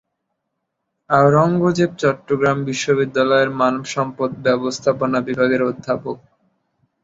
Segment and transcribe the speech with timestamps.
[1.09, 6.17] আওরঙ্গজেব চট্টগ্রাম বিশ্ববিদ্যালয়ের মানব সম্পদ ব্যবস্থাপনা বিভাগের অধ্যাপক।